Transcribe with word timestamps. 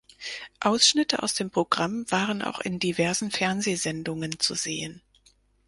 Ausschnitte 0.61 1.21
aus 1.21 1.35
dem 1.35 1.51
Programm 1.51 2.09
waren 2.09 2.41
auch 2.41 2.59
in 2.59 2.79
diversen 2.79 3.29
Fernsehsendungen 3.29 4.39
zu 4.39 4.55
sehen. 4.55 5.03